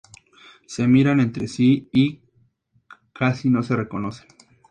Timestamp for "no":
3.51-3.61